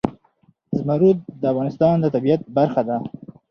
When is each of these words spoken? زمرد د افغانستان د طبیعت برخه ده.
زمرد 0.77 1.17
د 1.41 1.43
افغانستان 1.53 1.95
د 1.99 2.05
طبیعت 2.15 2.41
برخه 2.57 2.81
ده. 2.89 2.97